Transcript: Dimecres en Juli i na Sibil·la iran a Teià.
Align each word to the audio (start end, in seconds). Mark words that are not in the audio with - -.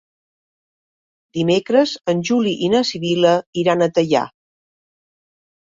Dimecres 1.39 1.93
en 2.15 2.25
Juli 2.31 2.55
i 2.69 2.73
na 2.77 2.83
Sibil·la 2.93 3.35
iran 3.65 3.89
a 3.89 3.91
Teià. 3.99 4.27